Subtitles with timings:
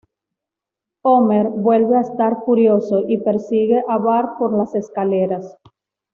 [1.03, 5.59] Homer vuelve a estar furioso, y persigue a Bart por las escaleras.